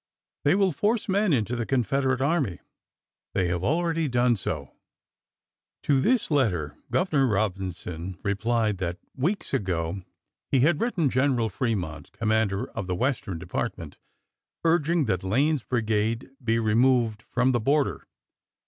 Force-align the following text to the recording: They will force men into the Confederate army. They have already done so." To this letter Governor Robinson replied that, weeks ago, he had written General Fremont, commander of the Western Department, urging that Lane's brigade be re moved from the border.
They 0.45 0.55
will 0.55 0.71
force 0.71 1.07
men 1.07 1.31
into 1.31 1.55
the 1.55 1.63
Confederate 1.67 2.21
army. 2.21 2.59
They 3.35 3.49
have 3.49 3.63
already 3.63 4.07
done 4.07 4.35
so." 4.35 4.73
To 5.83 6.01
this 6.01 6.31
letter 6.31 6.75
Governor 6.89 7.27
Robinson 7.27 8.17
replied 8.23 8.79
that, 8.79 8.97
weeks 9.15 9.53
ago, 9.53 10.01
he 10.49 10.61
had 10.61 10.81
written 10.81 11.11
General 11.11 11.49
Fremont, 11.49 12.11
commander 12.13 12.67
of 12.71 12.87
the 12.87 12.95
Western 12.95 13.37
Department, 13.37 13.99
urging 14.63 15.05
that 15.05 15.23
Lane's 15.23 15.61
brigade 15.61 16.31
be 16.43 16.57
re 16.57 16.73
moved 16.73 17.21
from 17.21 17.51
the 17.51 17.59
border. 17.59 18.07